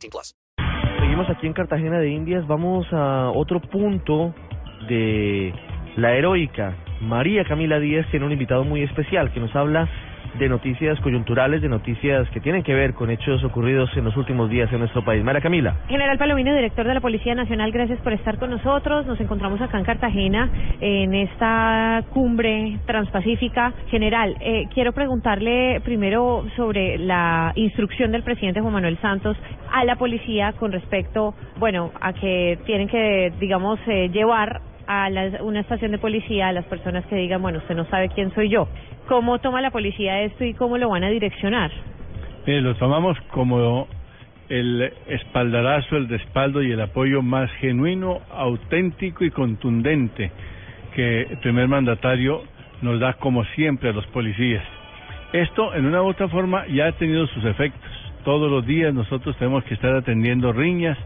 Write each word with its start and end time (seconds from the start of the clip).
18 0.00 0.10
plus. 0.10 0.34
Seguimos 1.00 1.28
aquí 1.30 1.46
en 1.46 1.52
Cartagena 1.52 1.98
de 1.98 2.10
Indias. 2.10 2.46
Vamos 2.46 2.86
a 2.92 3.30
otro 3.30 3.60
punto 3.60 4.34
de 4.88 5.52
la 5.96 6.14
heroica. 6.14 6.76
María 7.00 7.44
Camila 7.44 7.78
Díaz 7.78 8.06
tiene 8.10 8.26
un 8.26 8.32
invitado 8.32 8.64
muy 8.64 8.82
especial 8.82 9.32
que 9.32 9.40
nos 9.40 9.54
habla 9.54 9.88
de 10.34 10.48
noticias 10.48 10.98
coyunturales, 11.00 11.60
de 11.62 11.68
noticias 11.68 12.28
que 12.30 12.40
tienen 12.40 12.62
que 12.62 12.74
ver 12.74 12.94
con 12.94 13.10
hechos 13.10 13.42
ocurridos 13.44 13.94
en 13.96 14.04
los 14.04 14.16
últimos 14.16 14.48
días 14.48 14.72
en 14.72 14.78
nuestro 14.78 15.02
país. 15.04 15.24
María 15.24 15.40
Camila. 15.40 15.76
General 15.88 16.16
Palomino, 16.18 16.54
director 16.54 16.86
de 16.86 16.94
la 16.94 17.00
Policía 17.00 17.34
Nacional, 17.34 17.72
gracias 17.72 17.98
por 18.00 18.12
estar 18.12 18.38
con 18.38 18.50
nosotros. 18.50 19.06
Nos 19.06 19.20
encontramos 19.20 19.60
acá 19.60 19.78
en 19.78 19.84
Cartagena 19.84 20.50
en 20.80 21.14
esta 21.14 22.04
cumbre 22.10 22.78
transpacífica. 22.86 23.72
General, 23.88 24.36
eh, 24.40 24.66
quiero 24.72 24.92
preguntarle 24.92 25.80
primero 25.84 26.44
sobre 26.56 26.98
la 26.98 27.52
instrucción 27.56 28.12
del 28.12 28.22
presidente 28.22 28.60
Juan 28.60 28.72
Manuel 28.72 28.98
Santos 28.98 29.36
a 29.72 29.84
la 29.84 29.96
policía 29.96 30.52
con 30.52 30.72
respecto, 30.72 31.34
bueno, 31.58 31.90
a 32.00 32.12
que 32.12 32.58
tienen 32.66 32.88
que, 32.88 33.32
digamos, 33.40 33.78
eh, 33.86 34.08
llevar 34.10 34.60
a 34.86 35.08
la- 35.08 35.42
una 35.44 35.60
estación 35.60 35.92
de 35.92 35.98
policía 35.98 36.48
a 36.48 36.52
las 36.52 36.64
personas 36.64 37.06
que 37.06 37.14
digan, 37.14 37.40
bueno, 37.40 37.58
usted 37.58 37.76
no 37.76 37.84
sabe 37.84 38.08
quién 38.08 38.34
soy 38.34 38.48
yo. 38.48 38.66
¿Cómo 39.10 39.40
toma 39.40 39.60
la 39.60 39.72
policía 39.72 40.22
esto 40.22 40.44
y 40.44 40.54
cómo 40.54 40.78
lo 40.78 40.88
van 40.88 41.02
a 41.02 41.08
direccionar? 41.10 41.72
Mire, 42.46 42.60
lo 42.60 42.76
tomamos 42.76 43.18
como 43.32 43.88
el 44.48 44.92
espaldarazo, 45.08 45.96
el 45.96 46.08
respaldo 46.08 46.62
y 46.62 46.70
el 46.70 46.80
apoyo 46.80 47.20
más 47.20 47.50
genuino, 47.54 48.20
auténtico 48.32 49.24
y 49.24 49.32
contundente 49.32 50.30
que 50.94 51.22
el 51.22 51.38
primer 51.38 51.66
mandatario 51.66 52.44
nos 52.82 53.00
da 53.00 53.14
como 53.14 53.44
siempre 53.56 53.88
a 53.88 53.92
los 53.92 54.06
policías. 54.06 54.62
Esto, 55.32 55.74
en 55.74 55.86
una 55.86 56.02
u 56.02 56.06
otra 56.06 56.28
forma, 56.28 56.68
ya 56.68 56.86
ha 56.86 56.92
tenido 56.92 57.26
sus 57.26 57.44
efectos. 57.44 57.90
Todos 58.22 58.48
los 58.48 58.64
días 58.64 58.94
nosotros 58.94 59.36
tenemos 59.38 59.64
que 59.64 59.74
estar 59.74 59.92
atendiendo 59.92 60.52
riñas. 60.52 60.96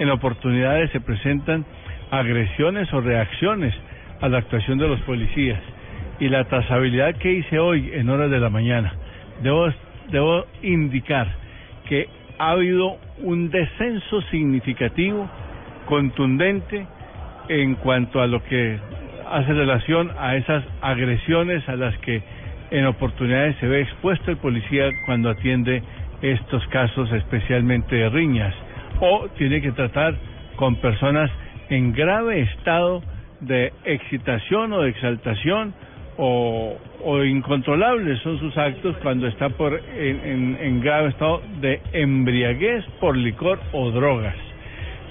En 0.00 0.10
oportunidades 0.10 0.90
se 0.90 1.00
presentan 1.00 1.64
agresiones 2.10 2.92
o 2.92 3.00
reacciones 3.00 3.72
a 4.20 4.28
la 4.28 4.38
actuación 4.38 4.78
de 4.78 4.88
los 4.88 5.00
policías. 5.02 5.62
Y 6.22 6.28
la 6.28 6.44
trazabilidad 6.44 7.16
que 7.16 7.32
hice 7.32 7.58
hoy 7.58 7.90
en 7.94 8.08
horas 8.08 8.30
de 8.30 8.38
la 8.38 8.48
mañana, 8.48 8.92
debo, 9.42 9.68
debo 10.08 10.44
indicar 10.62 11.26
que 11.88 12.06
ha 12.38 12.52
habido 12.52 12.96
un 13.24 13.50
descenso 13.50 14.22
significativo, 14.30 15.28
contundente, 15.86 16.86
en 17.48 17.74
cuanto 17.74 18.22
a 18.22 18.28
lo 18.28 18.40
que 18.44 18.78
hace 19.32 19.52
relación 19.52 20.12
a 20.16 20.36
esas 20.36 20.62
agresiones 20.80 21.68
a 21.68 21.74
las 21.74 21.98
que 21.98 22.22
en 22.70 22.86
oportunidades 22.86 23.56
se 23.56 23.66
ve 23.66 23.80
expuesto 23.80 24.30
el 24.30 24.36
policía 24.36 24.90
cuando 25.06 25.28
atiende 25.28 25.82
estos 26.22 26.64
casos, 26.68 27.10
especialmente 27.10 27.96
de 27.96 28.08
riñas, 28.10 28.54
o 29.00 29.26
tiene 29.36 29.60
que 29.60 29.72
tratar 29.72 30.14
con 30.54 30.76
personas 30.76 31.32
en 31.68 31.92
grave 31.92 32.42
estado 32.42 33.02
de 33.40 33.72
excitación 33.84 34.72
o 34.72 34.82
de 34.82 34.90
exaltación 34.90 35.74
o, 36.24 36.76
o 37.04 37.24
incontrolables 37.24 38.20
son 38.20 38.38
sus 38.38 38.56
actos 38.56 38.96
cuando 39.02 39.26
está 39.26 39.48
por 39.48 39.72
en, 39.74 40.56
en- 40.60 40.80
grave 40.80 41.08
estado 41.08 41.42
de 41.60 41.80
embriaguez 41.92 42.84
por 43.00 43.16
licor 43.16 43.58
o 43.72 43.90
drogas. 43.90 44.36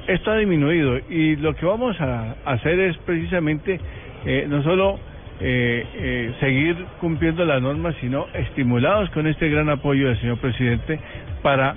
Esto 0.07 0.31
ha 0.31 0.37
disminuido 0.37 0.99
y 1.09 1.35
lo 1.35 1.53
que 1.53 1.65
vamos 1.65 1.99
a 1.99 2.35
hacer 2.45 2.79
es 2.79 2.97
precisamente 2.99 3.77
eh, 4.25 4.45
no 4.47 4.63
solo 4.63 4.99
eh, 5.41 5.85
eh, 5.95 6.33
seguir 6.39 6.77
cumpliendo 7.01 7.43
las 7.43 7.61
normas, 7.61 7.93
sino 7.99 8.27
estimulados 8.33 9.09
con 9.09 9.27
este 9.27 9.49
gran 9.49 9.69
apoyo 9.69 10.07
del 10.07 10.19
señor 10.21 10.37
presidente 10.37 10.97
para 11.41 11.75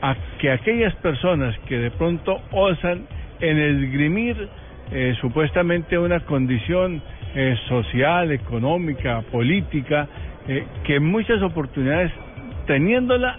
a 0.00 0.16
que 0.40 0.50
aquellas 0.50 0.94
personas 0.96 1.56
que 1.68 1.78
de 1.78 1.90
pronto 1.92 2.40
osan 2.50 3.06
en 3.40 3.58
esgrimir 3.58 4.48
eh, 4.90 5.14
supuestamente 5.20 5.96
una 5.98 6.20
condición 6.20 7.00
eh, 7.34 7.56
social, 7.68 8.30
económica, 8.30 9.22
política, 9.30 10.08
eh, 10.48 10.64
que 10.84 11.00
muchas 11.00 11.40
oportunidades 11.42 12.12
teniéndola 12.66 13.38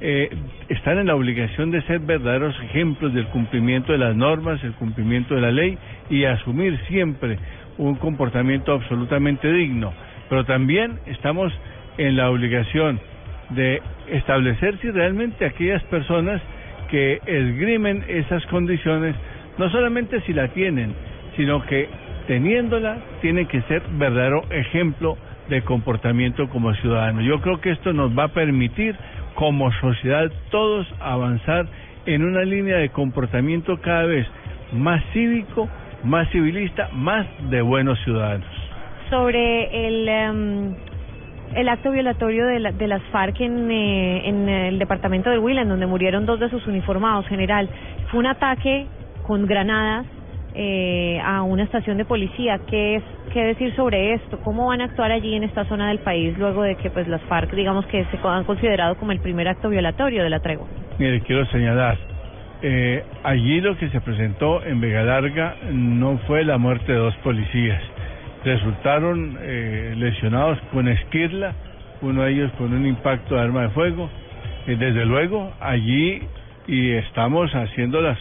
eh, 0.00 0.28
están 0.68 0.98
en 0.98 1.06
la 1.06 1.14
obligación 1.14 1.70
de 1.70 1.82
ser 1.82 2.00
verdaderos 2.00 2.54
ejemplos 2.64 3.14
del 3.14 3.26
cumplimiento 3.28 3.92
de 3.92 3.98
las 3.98 4.14
normas, 4.14 4.62
el 4.62 4.72
cumplimiento 4.72 5.34
de 5.34 5.40
la 5.40 5.50
ley 5.50 5.78
y 6.10 6.24
asumir 6.24 6.78
siempre 6.88 7.38
un 7.78 7.96
comportamiento 7.96 8.72
absolutamente 8.72 9.52
digno. 9.52 9.92
Pero 10.28 10.44
también 10.44 10.98
estamos 11.06 11.52
en 11.98 12.16
la 12.16 12.30
obligación 12.30 13.00
de 13.50 13.80
establecer 14.08 14.78
si 14.78 14.90
realmente 14.90 15.44
aquellas 15.44 15.82
personas 15.84 16.42
que 16.90 17.20
esgrimen 17.26 18.04
esas 18.08 18.44
condiciones, 18.46 19.14
no 19.58 19.70
solamente 19.70 20.20
si 20.22 20.32
la 20.32 20.48
tienen, 20.48 20.94
sino 21.36 21.64
que 21.66 21.88
teniéndola 22.26 22.96
tiene 23.20 23.46
que 23.46 23.60
ser 23.62 23.82
verdadero 23.92 24.42
ejemplo 24.50 25.16
de 25.48 25.62
comportamiento 25.62 26.48
como 26.48 26.74
ciudadano. 26.74 27.20
Yo 27.22 27.40
creo 27.40 27.60
que 27.60 27.70
esto 27.70 27.92
nos 27.92 28.16
va 28.18 28.24
a 28.24 28.28
permitir 28.28 28.96
como 29.34 29.70
sociedad 29.74 30.30
todos 30.50 30.86
avanzar 31.00 31.66
en 32.06 32.24
una 32.24 32.42
línea 32.42 32.76
de 32.78 32.88
comportamiento 32.90 33.78
cada 33.80 34.04
vez 34.04 34.26
más 34.72 35.02
cívico, 35.12 35.68
más 36.04 36.28
civilista, 36.30 36.88
más 36.92 37.26
de 37.50 37.62
buenos 37.62 37.98
ciudadanos. 38.04 38.46
sobre 39.10 39.86
el 39.86 40.08
em, 40.08 40.74
el 41.54 41.68
acto 41.68 41.92
violatorio 41.92 42.44
de, 42.46 42.58
la- 42.58 42.72
de 42.72 42.88
las 42.88 43.00
FARC 43.12 43.40
en, 43.40 43.70
eh, 43.70 44.28
en 44.28 44.48
el 44.48 44.78
departamento 44.80 45.30
de 45.30 45.38
Huila, 45.38 45.62
en 45.62 45.68
donde 45.68 45.86
murieron 45.86 46.26
dos 46.26 46.40
de 46.40 46.50
sus 46.50 46.66
uniformados, 46.66 47.24
general. 47.28 47.68
Fue 48.10 48.18
un 48.18 48.26
ataque 48.26 48.86
con 49.24 49.46
granadas 49.46 50.06
eh, 50.58 51.20
a 51.22 51.42
una 51.42 51.64
estación 51.64 51.98
de 51.98 52.06
policía. 52.06 52.58
¿Qué 52.66 52.96
es 52.96 53.02
qué 53.32 53.44
decir 53.44 53.74
sobre 53.76 54.14
esto? 54.14 54.40
¿Cómo 54.42 54.68
van 54.68 54.80
a 54.80 54.84
actuar 54.84 55.12
allí 55.12 55.34
en 55.34 55.44
esta 55.44 55.66
zona 55.66 55.88
del 55.88 55.98
país 55.98 56.36
luego 56.38 56.62
de 56.62 56.76
que 56.76 56.90
pues 56.90 57.06
las 57.06 57.20
FARC, 57.22 57.52
digamos 57.52 57.84
que 57.86 58.04
se 58.06 58.18
han 58.26 58.44
considerado 58.44 58.96
como 58.96 59.12
el 59.12 59.20
primer 59.20 59.48
acto 59.48 59.68
violatorio 59.68 60.22
de 60.22 60.30
la 60.30 60.40
tregua? 60.40 60.66
Mire, 60.98 61.20
quiero 61.20 61.44
señalar, 61.46 61.98
eh, 62.62 63.04
allí 63.22 63.60
lo 63.60 63.76
que 63.76 63.90
se 63.90 64.00
presentó 64.00 64.64
en 64.64 64.80
Vega 64.80 65.02
Larga 65.02 65.56
no 65.70 66.16
fue 66.26 66.42
la 66.42 66.56
muerte 66.56 66.90
de 66.92 66.98
dos 66.98 67.14
policías. 67.16 67.82
Resultaron 68.44 69.36
eh, 69.42 69.92
lesionados 69.96 70.58
con 70.72 70.88
esquirla, 70.88 71.52
uno 72.00 72.22
de 72.22 72.32
ellos 72.32 72.52
con 72.52 72.72
un 72.72 72.86
impacto 72.86 73.34
de 73.34 73.42
arma 73.42 73.62
de 73.62 73.68
fuego. 73.70 74.08
Eh, 74.66 74.76
desde 74.76 75.04
luego, 75.04 75.52
allí 75.60 76.22
y 76.66 76.92
estamos 76.92 77.50
haciendo 77.52 78.00
las, 78.00 78.18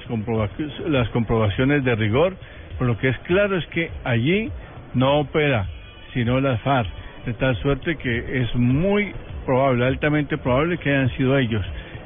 las 0.88 1.09
comprobaciones 1.09 1.83
de 1.83 1.95
rigor, 1.95 2.35
por 2.78 2.88
lo 2.88 2.97
que 2.97 3.09
es 3.09 3.17
claro 3.19 3.57
es 3.57 3.66
que 3.67 3.89
allí 4.03 4.51
no 4.94 5.19
opera, 5.19 5.67
sino 6.13 6.39
las 6.39 6.61
FARC, 6.61 6.89
de 7.25 7.33
tal 7.33 7.56
suerte 7.57 7.95
que 7.95 8.41
es 8.41 8.56
muy 8.56 9.13
probable, 9.45 9.85
altamente 9.85 10.38
probable 10.38 10.78
que 10.78 10.89
hayan 10.89 11.09
sido 11.17 11.38
ellos. 11.38 11.66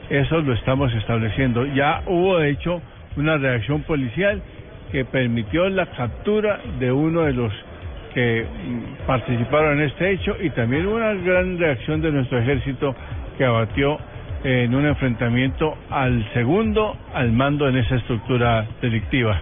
Eso 0.09 0.41
lo 0.41 0.53
estamos 0.53 0.93
estableciendo. 0.93 1.65
Ya 1.67 2.03
hubo, 2.07 2.39
de 2.39 2.49
hecho, 2.49 2.81
una 3.15 3.37
reacción 3.37 3.83
policial 3.83 4.41
que 4.91 5.05
permitió 5.05 5.69
la 5.69 5.85
captura 5.87 6.59
de 6.79 6.91
uno 6.91 7.21
de 7.21 7.33
los 7.33 7.53
que 8.13 8.43
mm, 8.43 9.05
participaron 9.05 9.79
en 9.79 9.87
este 9.87 10.11
hecho 10.11 10.35
y 10.41 10.49
también 10.51 10.87
una 10.87 11.13
gran 11.13 11.59
reacción 11.59 12.01
de 12.01 12.11
nuestro 12.11 12.39
ejército 12.39 12.95
que 13.37 13.45
abatió 13.45 13.99
en 14.43 14.73
un 14.73 14.85
enfrentamiento 14.85 15.77
al 15.89 16.25
segundo 16.33 16.95
al 17.13 17.31
mando 17.31 17.67
en 17.67 17.77
esa 17.77 17.95
estructura 17.95 18.65
delictiva. 18.81 19.39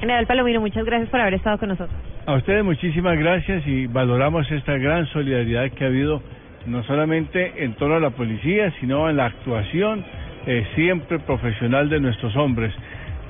General 0.00 0.26
Palomino, 0.26 0.60
muchas 0.60 0.84
gracias 0.84 1.08
por 1.08 1.20
haber 1.20 1.34
estado 1.34 1.58
con 1.58 1.70
nosotros. 1.70 1.98
A 2.26 2.34
ustedes 2.34 2.64
muchísimas 2.64 3.18
gracias 3.18 3.66
y 3.66 3.86
valoramos 3.86 4.50
esta 4.50 4.76
gran 4.76 5.06
solidaridad 5.06 5.70
que 5.70 5.84
ha 5.84 5.86
habido 5.86 6.22
no 6.66 6.82
solamente 6.82 7.64
en 7.64 7.74
torno 7.74 7.96
a 7.96 8.00
la 8.00 8.10
policía, 8.10 8.72
sino 8.80 9.08
en 9.08 9.16
la 9.16 9.26
actuación 9.26 10.04
eh, 10.46 10.66
siempre 10.74 11.18
profesional 11.20 11.88
de 11.88 12.00
nuestros 12.00 12.36
hombres. 12.36 12.74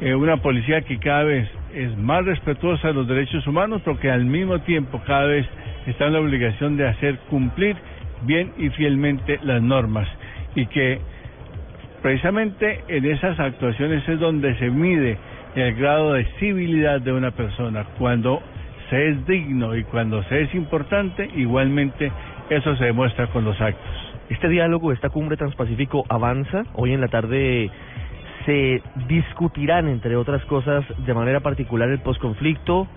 Eh, 0.00 0.14
una 0.14 0.38
policía 0.38 0.81
que 0.82 0.99
cada 0.99 1.25
vez 1.25 1.49
es 1.75 1.97
más 1.97 2.25
respetuosa 2.25 2.88
de 2.88 2.94
los 2.94 3.06
derechos 3.06 3.47
humanos, 3.47 3.82
pero 3.85 3.99
que 4.00 4.11
al 4.11 4.25
mismo 4.25 4.58
tiempo 4.61 5.00
cada 5.06 5.26
vez 5.26 5.47
está 5.87 6.06
en 6.06 6.14
la 6.14 6.20
obligación 6.20 6.76
de 6.76 6.88
hacer 6.88 7.19
cumplir 7.31 7.76
bien 8.23 8.53
y 8.56 8.70
fielmente 8.70 9.38
las 9.43 9.62
normas 9.62 10.08
y 10.56 10.67
que 10.67 10.99
precisamente 12.03 12.82
en 12.88 13.05
esas 13.05 13.38
actuaciones 13.38 14.08
es 14.08 14.19
donde 14.19 14.56
se 14.58 14.70
mide 14.70 15.17
el 15.55 15.75
grado 15.76 16.14
de 16.14 16.25
civilidad 16.38 17.00
de 17.00 17.12
una 17.12 17.31
persona. 17.31 17.85
Cuando 17.99 18.43
se 18.91 19.11
es 19.11 19.26
digno 19.26 19.76
y 19.76 19.85
cuando 19.85 20.23
se 20.25 20.43
es 20.43 20.55
importante, 20.55 21.29
igualmente 21.37 22.11
eso 22.50 22.75
se 22.76 22.87
demuestra 22.87 23.29
con 23.29 23.44
los 23.44 23.61
actos. 23.61 24.06
Este 24.29 24.49
diálogo, 24.49 24.93
esta 24.93 25.08
cumbre 25.08 25.37
transpacífico 25.37 26.05
avanza. 26.08 26.64
Hoy 26.75 26.93
en 26.93 27.00
la 27.00 27.08
tarde 27.08 27.70
se 28.44 28.82
discutirán, 29.08 29.88
entre 29.88 30.17
otras 30.17 30.44
cosas, 30.47 30.85
de 31.05 31.14
manera 31.14 31.41
particular 31.41 31.88
el 31.91 32.00
posconflicto 32.00 32.88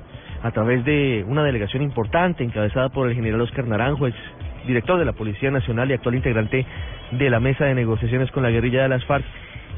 a 0.41 0.51
través 0.51 0.85
de 0.85 1.25
una 1.27 1.43
delegación 1.43 1.83
importante 1.83 2.43
encabezada 2.43 2.89
por 2.89 3.09
el 3.09 3.15
general 3.15 3.41
Oscar 3.41 3.67
Naranjo, 3.67 4.07
director 4.67 4.99
de 4.99 5.05
la 5.05 5.13
Policía 5.13 5.51
Nacional 5.51 5.89
y 5.89 5.93
actual 5.93 6.15
integrante 6.15 6.65
de 7.11 7.29
la 7.29 7.39
mesa 7.39 7.65
de 7.65 7.75
negociaciones 7.75 8.31
con 8.31 8.43
la 8.43 8.49
guerrilla 8.49 8.83
de 8.83 8.89
las 8.89 9.05
FARC. 9.05 9.25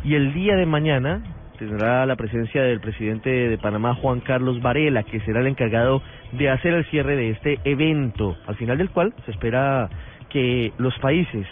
Y 0.03 0.15
el 0.15 0.33
día 0.33 0.55
de 0.55 0.65
mañana 0.65 1.21
tendrá 1.57 2.05
la 2.07 2.15
presencia 2.15 2.63
del 2.63 2.79
presidente 2.79 3.29
de 3.29 3.57
Panamá, 3.57 3.93
Juan 3.93 4.19
Carlos 4.19 4.61
Varela, 4.61 5.03
que 5.03 5.19
será 5.19 5.41
el 5.41 5.47
encargado 5.47 6.01
de 6.31 6.49
hacer 6.49 6.73
el 6.73 6.85
cierre 6.85 7.15
de 7.15 7.29
este 7.29 7.59
evento, 7.65 8.35
al 8.47 8.55
final 8.55 8.79
del 8.79 8.89
cual 8.89 9.13
se 9.25 9.31
espera 9.31 9.87
que 10.29 10.73
los 10.79 10.97
países 10.99 11.45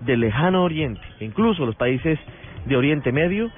del 0.00 0.20
lejano 0.20 0.62
oriente, 0.62 1.00
incluso 1.20 1.64
los 1.64 1.76
países 1.76 2.18
de 2.66 2.76
Oriente 2.76 3.12
Medio, 3.12 3.50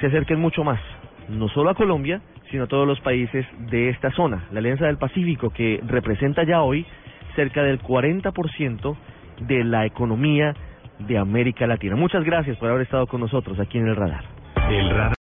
se 0.00 0.06
acerquen 0.06 0.40
mucho 0.40 0.64
más, 0.64 0.80
no 1.28 1.48
solo 1.48 1.70
a 1.70 1.74
Colombia, 1.74 2.20
sino 2.50 2.64
a 2.64 2.66
todos 2.66 2.86
los 2.86 3.00
países 3.00 3.46
de 3.70 3.90
esta 3.90 4.10
zona, 4.12 4.46
la 4.50 4.58
Alianza 4.58 4.86
del 4.86 4.96
Pacífico, 4.96 5.50
que 5.50 5.80
representa 5.86 6.42
ya 6.44 6.62
hoy 6.62 6.84
cerca 7.38 7.62
del 7.62 7.80
40% 7.80 8.96
de 9.46 9.62
la 9.62 9.86
economía 9.86 10.54
de 10.98 11.18
América 11.18 11.68
Latina. 11.68 11.94
Muchas 11.94 12.24
gracias 12.24 12.56
por 12.56 12.68
haber 12.68 12.82
estado 12.82 13.06
con 13.06 13.20
nosotros 13.20 13.60
aquí 13.60 13.78
en 13.78 13.86
el 13.86 13.94
radar. 13.94 14.24
El 14.68 14.90
radar. 14.90 15.12